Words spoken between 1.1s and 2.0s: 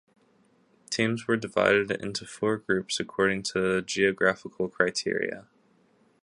were divided